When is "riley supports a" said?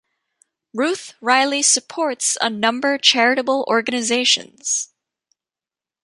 1.21-2.49